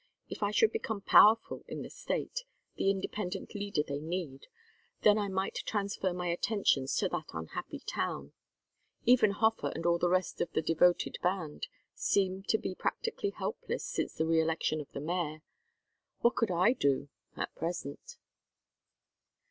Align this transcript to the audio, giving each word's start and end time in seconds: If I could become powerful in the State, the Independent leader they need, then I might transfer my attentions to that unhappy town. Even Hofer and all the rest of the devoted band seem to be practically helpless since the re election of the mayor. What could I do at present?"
If 0.29 0.41
I 0.41 0.51
could 0.51 0.71
become 0.71 1.01
powerful 1.01 1.63
in 1.67 1.83
the 1.83 1.89
State, 1.91 2.43
the 2.75 2.89
Independent 2.89 3.53
leader 3.53 3.83
they 3.87 3.99
need, 3.99 4.47
then 5.03 5.19
I 5.19 5.27
might 5.27 5.57
transfer 5.63 6.11
my 6.11 6.25
attentions 6.29 6.95
to 6.95 7.09
that 7.09 7.27
unhappy 7.35 7.83
town. 7.85 8.33
Even 9.05 9.29
Hofer 9.29 9.71
and 9.75 9.85
all 9.85 9.99
the 9.99 10.09
rest 10.09 10.41
of 10.41 10.51
the 10.53 10.63
devoted 10.63 11.19
band 11.21 11.67
seem 11.93 12.41
to 12.47 12.57
be 12.57 12.73
practically 12.73 13.29
helpless 13.29 13.85
since 13.85 14.15
the 14.15 14.25
re 14.25 14.39
election 14.41 14.81
of 14.81 14.91
the 14.91 15.01
mayor. 15.01 15.43
What 16.21 16.33
could 16.35 16.49
I 16.49 16.73
do 16.73 17.09
at 17.37 17.53
present?" 17.53 18.17